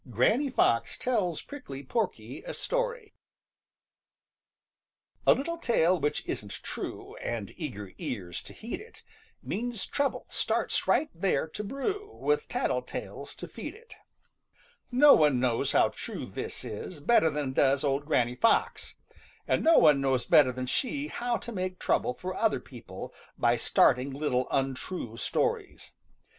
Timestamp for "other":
22.33-22.59